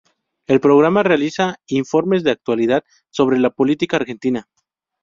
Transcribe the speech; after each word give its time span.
El 0.47 0.59
programa 0.59 1.03
realiza 1.03 1.59
informes 1.67 2.23
de 2.23 2.31
actualidad 2.31 2.83
sobre 3.11 3.37
la 3.37 3.51
política 3.51 3.97
argentina. 3.97 4.49